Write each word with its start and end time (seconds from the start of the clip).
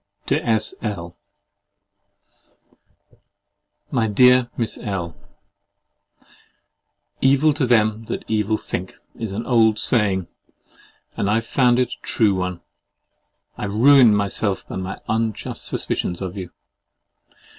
TO 0.25 0.43
S. 0.43 0.73
L. 0.81 1.15
My 3.91 4.07
dear 4.07 4.49
Miss 4.57 4.79
L——, 4.79 5.15
EVIL 7.21 7.53
TO 7.53 7.67
THEM 7.67 8.05
THAT 8.05 8.25
EVIL 8.27 8.57
THINK, 8.57 8.95
is 9.19 9.31
an 9.31 9.45
old 9.45 9.77
saying; 9.77 10.25
and 11.15 11.29
I 11.29 11.35
have 11.35 11.45
found 11.45 11.77
it 11.77 11.89
a 11.93 12.01
true 12.01 12.33
one. 12.33 12.63
I 13.57 13.61
have 13.65 13.75
ruined 13.75 14.17
myself 14.17 14.67
by 14.67 14.77
my 14.77 14.99
unjust 15.07 15.65
suspicions 15.67 16.19
of 16.19 16.35
you. 16.35 16.49